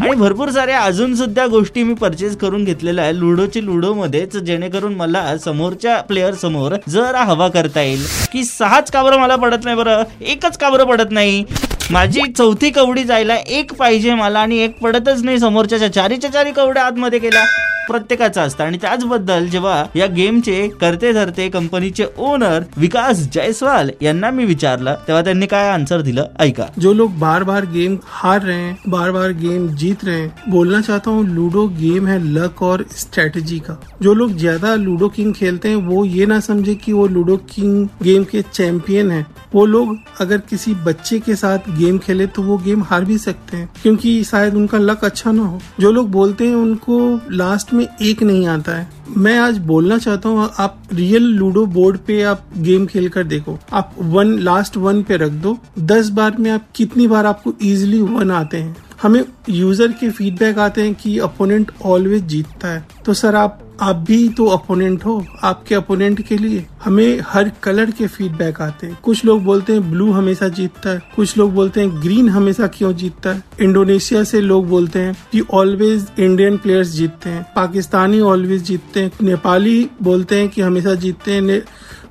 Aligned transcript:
आणि 0.00 0.14
भरपूर 0.16 0.50
साऱ्या 0.50 0.80
अजून 0.80 1.14
सुद्धा 1.14 1.46
गोष्टी 1.46 1.82
मी 1.82 1.94
परचेस 1.94 2.36
करून 2.36 2.64
घेतलेल्या 2.64 3.04
आहे 3.04 3.18
लुडोची 3.18 3.64
लुडो 3.66 3.92
मध्येच 3.94 4.36
जेणेकरून 4.36 4.94
मला 4.94 5.36
समोरच्या 5.38 6.00
प्लेअर 6.00 6.34
समोर 6.34 6.74
जरा 6.88 7.22
हवा 7.22 7.48
करता 7.48 7.82
येईल. 7.82 8.04
की 8.32 8.44
सहाच 8.44 8.90
काबर 8.90 9.16
मला 9.16 9.36
पडत 9.36 9.64
नाही 9.64 9.76
बरं. 9.76 10.02
एकच 10.20 10.58
काबर 10.58 10.84
पडत 10.84 11.10
नाही. 11.10 11.44
माझी 11.90 12.20
चौथी 12.38 12.70
कवडी 12.70 13.04
जायला 13.04 13.36
एक 13.36 13.72
पाहिजे 13.74 14.14
मला 14.14 14.38
आणि 14.38 14.58
एक 14.58 14.78
पडतच 14.78 15.22
नाही 15.22 15.38
समोरच्या 15.38 15.92
चारीच्या 15.92 16.32
चारी 16.32 16.50
कवड्या 16.50 16.82
आतमध्ये 16.82 17.18
केल्या. 17.18 17.44
प्रत्येकाचं 17.88 18.40
असतं. 18.40 18.64
आणि 18.64 18.78
त्याचबद्दल 18.78 19.46
जेव्हा 19.48 19.84
या 19.96 20.06
गेमचे 20.06 20.66
करते 20.80 21.12
धरते 21.12 21.48
कंपनीचे 21.48 22.06
ओनर 22.18 22.62
विकास 22.76 23.20
जयस्वाल 23.34 23.90
यांना 24.02 24.30
मी 24.30 24.44
विचारलं, 24.44 24.94
तेव्हा 25.08 25.22
त्यांनी 25.24 25.46
काय 25.46 25.68
आन्सर 25.68 26.00
दिलं? 26.00 26.26
ऐका. 26.40 26.66
जो 26.78 26.92
लोग 26.92 27.18
बार 27.18 27.42
बार 27.44 27.64
गेम 27.66 27.96
हार 28.06 28.42
रहे 28.42 28.56
हैं 28.56 28.76
बार 28.88 29.10
बार 29.10 29.30
गेम 29.32 29.66
जीत 29.76 30.04
रहे 30.04 30.20
हैं, 30.20 30.32
बोलना 30.48 30.80
चाहता 30.80 31.10
हूँ 31.10 31.24
लूडो 31.26 31.66
गेम 31.76 32.06
है 32.06 32.18
लक 32.24 32.62
और 32.62 32.84
स्ट्रेटजी 32.92 33.58
का। 33.60 33.78
जो 34.02 34.14
लोग 34.14 34.36
ज़्यादा 34.36 34.74
लूडो 34.76 35.08
किंग 35.08 35.32
खेलते 35.34 35.68
हैं, 35.68 35.76
वो 35.78 36.04
ये 36.06 36.26
ना 36.26 36.38
समझे 36.40 36.74
कि 36.76 36.92
वो 36.92 37.06
लूडो 37.08 37.36
किंग 37.50 37.86
गेम 38.02 38.24
के 38.24 38.42
चैंपियन 38.44 39.10
है। 39.10 39.24
वो 39.54 39.64
लोग 39.66 39.96
अगर 40.20 40.38
किसी 40.40 40.74
बच्चे 40.86 41.18
के 41.20 41.34
साथ 41.36 41.70
गेम 41.78 41.98
खेले 41.98 42.26
तो 42.28 42.42
वो 42.42 42.56
गेम 42.58 42.82
हार 42.82 43.04
भी 43.04 43.18
सकते 43.18 43.56
हैं, 43.56 43.68
क्योंकि 43.82 44.22
शायद 44.24 44.54
उनका 44.54 44.78
लक 44.78 45.04
अच्छा 45.04 45.32
ना 45.32 45.42
हो। 45.42 45.60
जो 45.80 45.92
लोग 45.92 46.10
बोलते 46.10 46.46
हैं, 46.46 46.54
उनको 46.56 46.98
लास्ट 47.32 47.72
में 47.76 47.86
एक 48.02 48.22
नहीं 48.22 48.46
आता 48.46 48.72
है। 48.72 48.88
मैं 49.16 49.36
आज 49.38 49.58
बोलना 49.58 49.98
चाहता 49.98 50.28
हूँ, 50.28 50.50
आप 50.58 50.82
रियल 50.92 51.22
लूडो 51.22 51.64
बोर्ड 51.66 51.98
पे 51.98 52.22
आप 52.22 52.46
गेम 52.56 52.86
खेल 52.86 53.08
कर 53.08 53.24
देखो। 53.24 53.58
आप 53.72 53.94
वन 53.98 54.38
लास्ट 54.38 54.76
वन 54.76 55.02
पे 55.02 55.16
रख 55.16 55.32
दो। 55.32 55.56
दस 55.78 56.08
बार 56.08 56.36
में 56.36 56.50
आप 56.50 56.66
कितनी 56.76 57.06
बार 57.06 57.26
आपको 57.26 57.52
इजिली 57.62 58.00
वन 58.00 58.30
आते 58.30 58.56
हैं। 58.56 58.76
हमें 59.02 59.24
यूज़र 59.48 59.92
के 59.92 60.10
फीडबैक 60.10 60.58
आते 60.58 60.82
हैं 60.82 60.94
कि 60.94 61.18
अपोनेंट 61.18 61.70
ऑलवेज 61.84 62.22
जीतता 62.24 62.68
है। 62.68 62.86
तो 63.06 63.14
सर, 63.14 63.34
आप 63.34 63.62
आप 63.80 63.96
भी 63.96 64.28
तो 64.28 64.46
अपोनेंट 64.46 65.04
हो, 65.04 65.24
आपके 65.44 65.74
अपोनेंट 65.74 66.20
के 66.26 66.36
लिए। 66.38 66.66
हमें 66.84 67.20
हर 67.28 67.50
कलर 67.62 67.90
के 67.90 68.06
फीडबैक 68.06 68.60
आते 68.60 68.86
हैं। 68.86 68.98
कुछ 69.02 69.24
लोग 69.24 69.42
बोलते 69.44 69.72
हैं 69.72 69.90
ब्लू 69.90 70.10
हमेशा 70.12 70.48
जीतता 70.48 70.90
है। 70.90 71.02
कुछ 71.16 71.36
लोग 71.38 71.54
बोलते 71.54 71.80
हैं 71.80 72.02
ग्रीन 72.02 72.28
हमेशा 72.28 72.66
क्यों 72.66 72.92
जीतता 72.92 73.30
है? 73.30 73.42
इंडोनेशिया 73.60 74.24
से 74.24 74.40
लोग 74.40 74.68
बोलते 74.68 74.98
हैं 74.98 75.16
कि 75.32 75.40
ऑलवेज 75.40 76.06
इंडियन 76.18 76.56
प्लेयर्स 76.56 76.88
जीतते 76.88 77.30
हैं। 77.30 77.46
पाकिस्तानी 77.56 78.20
ऑलवेज 78.20 78.62
जीतते 78.62 79.00
हैं। 79.00 79.10
नेपाली 79.22 79.88
बोलते 80.02 80.38
हैं 80.38 80.48
कि 80.48 80.62
हमेशा 80.62 80.94
जीतते 80.94 81.32
हैं। 81.32 81.62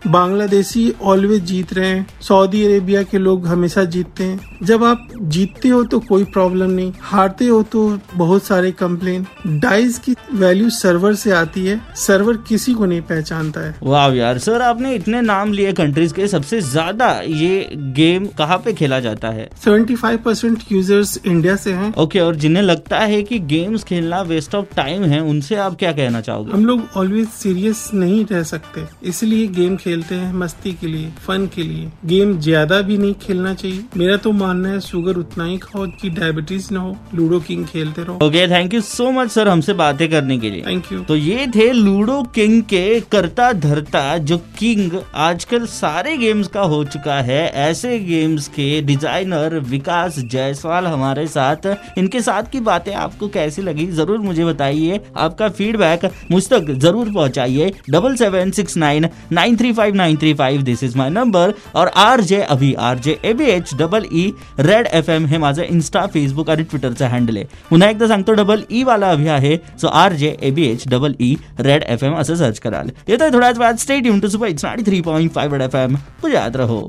बांग्लादेशी 0.07 0.91
ऑलवेज 1.03 1.43
जीत 1.43 1.73
रहे 1.73 1.87
हैं। 1.87 2.05
सऊदी 2.21 2.63
अरेबिया 2.65 3.03
के 3.03 3.17
लोग 3.17 3.47
हमेशा 3.47 3.83
जीतते 3.85 4.23
हैं। 4.23 4.57
जब 4.63 4.83
आप 4.83 5.07
जीतते 5.15 5.69
हो 5.69 5.83
तो 5.83 5.99
कोई 5.99 6.23
प्रॉब्लम 6.25 6.69
नहीं। 6.69 6.91
हारते 7.01 7.47
हो 7.47 7.61
तो 7.63 7.87
बहुत 8.15 8.43
सारे 8.43 8.71
कंप्लेन 8.73 9.25
डाइस 9.59 9.97
की 9.99 10.15
वैल्यू 10.33 10.69
सर्वर 10.71 11.13
से 11.15 11.31
आती 11.31 11.65
है। 11.65 11.79
सर्वर 11.97 12.37
किसी 12.47 12.73
को 12.73 12.85
नहीं 12.85 13.01
पहचानता 13.03 13.61
है। 13.61 13.75
वाह 13.83 14.13
यार 14.13 14.37
सर 14.37 14.61
आपने 14.61 14.93
इतने 14.95 15.21
नाम 15.21 15.53
लिए 15.53 15.73
कंट्रीज़ 15.73 16.13
के। 16.13 16.27
सबसे 16.27 16.61
ज़्यादा 16.61 17.09
ये 17.21 17.69
गेम 17.95 18.25
कहाँ 18.37 18.57
पे 18.57 18.73
खेला 18.73 18.99
जाता 18.99 19.29
है? 19.29 19.49
75 19.65 20.17
परसेंट 20.17 20.63
यूज़र्स 20.71 21.17
इंडिया 21.25 21.55
से 21.55 21.73
हैं। 21.73 21.93
ओके 21.95 22.19
और 22.19 22.35
जिन्हें 22.35 22.63
लगता 22.63 22.99
है 22.99 23.21
कि 23.23 23.39
गेम्स 23.47 23.83
खेलना 23.83 24.21
वेस्ट 24.23 24.55
ऑफ़ 24.55 24.75
टाइम 24.75 25.03
है 25.03 25.19
उनसे 25.23 25.55
आप 25.57 25.75
क्या 25.79 25.91
कहना 25.91 26.21
चाहोगे? 26.21 26.51
हम 26.51 26.65
लोग 26.65 26.81
ऑलवेज 26.97 27.27
सीरियस 27.29 27.89
नहीं 27.93 28.25
रह 28.25 28.43
सकते। 28.45 28.83
इसलिए 29.03 29.47
गेम 29.49 29.75
खेलते 29.95 30.15
हैं 30.15 30.31
मस्ती 30.33 30.71
के 30.73 30.87
लिए 30.87 31.09
फन 31.25 31.45
के 31.55 31.63
लिए। 31.63 31.89
गेम 32.05 32.37
ज़्यादा 32.39 32.79
भी 32.81 32.97
नहीं 32.97 33.13
खेलना 33.21 33.53
चाहिए। 33.53 33.83
मेरा 33.97 34.15
तो 34.17 34.31
मानना 34.33 34.69
है 34.69 34.79
शुगर 34.81 35.17
उतना 35.17 35.43
ही 35.45 35.57
खाओ 35.57 35.85
कि 36.01 36.09
डायबिटीज़ 36.11 36.67
ना 36.73 36.79
हो 36.79 36.95
लूडो 37.15 37.39
किंग 37.39 37.65
खेलते 37.65 38.03
रहो। 38.03 38.27
Okay 38.27 38.47
thank 38.47 38.73
you 38.73 38.81
so 38.83 39.09
much 39.11 39.29
sir 39.31 39.47
हमसे 39.47 39.73
बातें 39.75 40.07
करने 40.11 40.37
के 40.37 40.49
लिए। 40.49 40.61
थैंक 40.61 40.91
यू 40.91 40.99
तो 41.01 41.15
ये 41.15 41.45
थे 41.55 41.71
लूडो 41.73 42.21
किंग 42.35 42.61
के 42.63 42.99
करता 43.11 43.51
धरता 43.55 44.17
जो 44.19 44.37
किंग 44.59 44.99
आजकल 45.25 45.65
सारे 45.67 46.17
गेम्स 46.17 46.47
का 46.47 46.61
हो 46.63 46.83
चुका 46.85 47.19
है। 47.21 47.39
ऐसे 47.65 47.97
गेम्स 48.01 48.47
के 48.49 48.81
डिज़ाइनर 48.83 49.57
विकास 49.69 50.19
जायसवाल 50.31 50.87
हमारे 50.87 51.25
साथ। 51.27 51.67
इनके 51.97 52.21
साथ 52.21 52.51
की 52.51 52.59
बातें 52.61 52.93
आपको 52.95 53.27
कैसी 53.29 53.61
लगी 53.61 53.87
ज़रूर 53.93 54.19
मुझे 54.19 54.45
बताइए। 54.45 54.99
आपका 55.17 55.49
फीडबैक 55.51 56.09
मुझ 56.31 56.43
तक 56.49 56.71
ज़रूर 56.79 57.13
पहुंचाइए। 57.13 57.71
Double 57.89 58.15
seven 58.15 58.51
six 58.51 58.77
nine 58.77 59.09
nine 59.31 59.57
three 59.57 59.71
five 59.73 59.84
nine 59.93 60.15
three 60.17 60.33
five 60.33 60.61
this 60.61 60.83
is 60.83 60.97
my 60.97 61.09
number 61.09 61.53
और 61.75 61.87
R 61.95 62.21
J 62.21 62.41
Abhi 62.41 62.73
R 62.73 62.99
J 62.99 63.17
A 63.23 63.33
B 63.33 63.45
H 63.45 63.73
double 63.77 64.05
E 64.11 64.29
Red 64.59 64.87
F 64.87 65.11
M 65.11 65.25
हे 65.25 65.37
माझं 65.37 65.63
इन्स्टा 65.63 66.05
फेसबुक 66.13 66.49
आणि 66.49 66.63
ट्विटरचं 66.63 67.07
हँडल 67.07 67.37
आहे. 67.37 67.45
पुन्हा 67.69 67.89
एकदा 67.89 68.07
सांगतो 68.07 68.33
डबल 68.33 68.63
ई 68.71 68.83
वाला 68.83 69.09
अभी 69.11 69.27
आहे 69.27 69.55
so 69.81 69.87
R 69.87 70.13
J 70.13 70.35
A 70.41 70.51
B 70.51 70.67
H 70.67 70.87
double 70.89 71.15
E 71.19 71.35
Red 71.59 71.83
F 71.83 72.05
M 72.05 72.15
असं 72.15 72.35
सर्च 72.35 72.59
कराल. 72.59 72.89
येतोय 73.07 73.29
थोड्याच 73.33 73.57
वेळात 73.59 73.79
स्टेट 73.79 74.05
युन 74.05 74.19
टू 74.19 74.27
सुपर 74.27 74.47
इट्स 74.47 74.65
नाडी 74.65 74.83
थ्री 74.85 75.01
पॉईंट 75.01 75.61
एफ़ 75.61 75.77
एम 75.77 75.95
तुझ्यात 76.23 76.55
रहो. 76.55 76.81